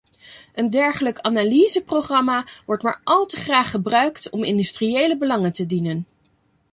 [0.53, 6.07] Een dergelijk analyseprogramma wordt maar al te graag gebruikt om industriële belangen te dienen.